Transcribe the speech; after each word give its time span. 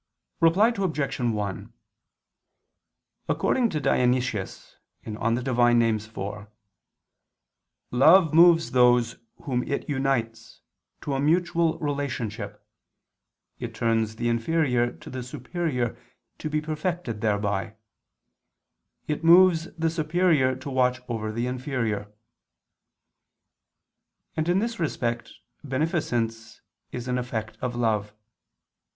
Reply 0.39 0.73
Obj. 0.75 1.19
1: 1.19 1.73
According 3.29 3.69
to 3.69 3.79
Dionysius 3.79 4.77
(Div. 5.05 5.13
Nom. 5.13 5.37
iv), 5.81 6.17
"love 7.91 8.33
moves 8.33 8.71
those, 8.71 9.17
whom 9.43 9.61
it 9.61 9.87
unites, 9.87 10.61
to 11.01 11.13
a 11.13 11.19
mutual 11.19 11.77
relationship: 11.77 12.67
it 13.59 13.75
turns 13.75 14.15
the 14.15 14.27
inferior 14.27 14.91
to 14.91 15.11
the 15.11 15.21
superior 15.21 15.95
to 16.39 16.49
be 16.49 16.61
perfected 16.61 17.21
thereby; 17.21 17.75
it 19.07 19.23
moves 19.23 19.65
the 19.75 19.91
superior 19.91 20.55
to 20.55 20.71
watch 20.71 20.99
over 21.07 21.31
the 21.31 21.45
inferior:" 21.45 22.11
and 24.35 24.49
in 24.49 24.57
this 24.57 24.79
respect 24.79 25.31
beneficence 25.63 26.59
is 26.91 27.07
an 27.07 27.19
effect 27.19 27.55
of 27.61 27.75
love. 27.75 28.15